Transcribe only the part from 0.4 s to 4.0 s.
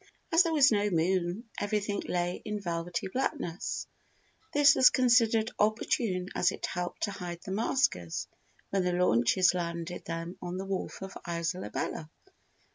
there was no moon everything lay in velvety blackness.